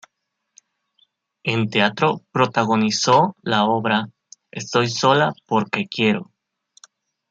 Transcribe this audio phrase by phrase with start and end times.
[1.43, 4.09] En teatro protagonizó la obra
[4.49, 6.31] "Estoy sola porque quiero".